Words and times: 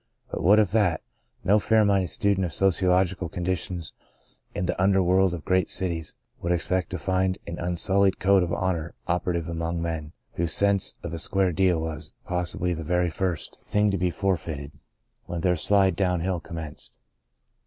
But 0.31 0.41
what 0.41 0.57
of 0.57 0.71
that? 0.71 1.03
No 1.43 1.59
fair 1.59 1.85
minded 1.85 2.07
student 2.07 2.43
of 2.43 2.55
sociological 2.55 3.29
conditions 3.29 3.93
in 4.55 4.65
the 4.65 4.81
underworld 4.81 5.31
of 5.31 5.45
great 5.45 5.69
cities 5.69 6.15
would 6.41 6.51
ex 6.51 6.67
pect 6.67 6.89
to 6.89 6.97
find 6.97 7.37
an 7.45 7.59
unsullied 7.59 8.17
code 8.17 8.41
of 8.41 8.51
honour 8.51 8.95
operative 9.07 9.47
among 9.47 9.79
men, 9.79 10.13
whose 10.33 10.53
sense 10.53 10.95
of 11.03 11.13
a 11.13 11.19
square 11.19 11.51
deal 11.51 11.79
was, 11.79 12.13
possibly, 12.25 12.73
the 12.73 12.83
very 12.83 13.11
first 13.11 13.51
24 13.51 13.51
The 13.51 13.51
Greatest 13.51 13.53
of 13.53 13.65
These 13.65 13.71
thing 13.71 13.91
to 13.91 13.97
be 13.99 14.09
forfeited, 14.09 14.71
when 15.27 15.41
their 15.41 15.55
slide 15.55 15.95
down 15.95 16.21
hill 16.21 16.39
commenced. 16.39 16.97